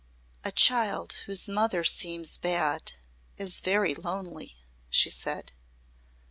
"A 0.43 0.51
child 0.51 1.13
whose 1.27 1.47
mother 1.47 1.83
seems 1.83 2.35
bad 2.35 2.93
is 3.37 3.59
very 3.59 3.93
lonely," 3.93 4.55
she 4.89 5.11
said. 5.11 5.51